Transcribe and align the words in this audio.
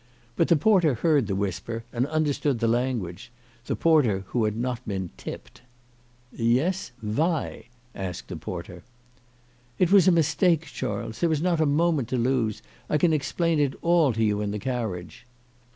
But 0.35 0.47
the 0.47 0.55
porter 0.55 0.95
heard 0.95 1.27
the 1.27 1.35
whisper, 1.35 1.83
and 1.93 2.07
understood 2.07 2.57
the 2.57 2.67
language; 2.67 3.31
the 3.67 3.75
porter 3.75 4.23
who 4.29 4.45
had 4.45 4.57
not 4.57 4.83
been" 4.87 5.11
tipped."" 5.17 5.61
Ye'es; 6.35 6.89
vy?" 7.03 7.65
asked 7.93 8.29
the 8.29 8.35
porter." 8.35 8.81
It 9.77 9.91
was 9.91 10.07
a 10.07 10.11
mistake, 10.11 10.65
Charles; 10.65 11.19
there 11.19 11.31
is 11.31 11.39
not 11.43 11.61
a 11.61 11.67
moment 11.67 12.07
to 12.07 12.17
lose. 12.17 12.63
I 12.89 12.97
can 12.97 13.13
explain 13.13 13.59
it 13.59 13.75
all 13.83 14.11
to 14.13 14.23
you 14.23 14.41
in 14.41 14.49
the 14.49 14.57
carriage." 14.57 15.27